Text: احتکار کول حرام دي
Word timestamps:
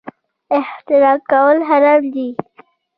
احتکار 0.59 1.17
کول 1.31 1.57
حرام 1.69 2.03
دي 2.13 2.27